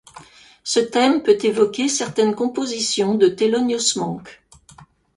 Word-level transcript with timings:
Ce 0.63 0.79
thème 0.79 1.21
peut 1.21 1.37
évoquer 1.43 1.87
certaines 1.87 2.33
compositions 2.33 3.13
de 3.13 3.27
Thelonious 3.27 3.97
Monk. 3.99 4.41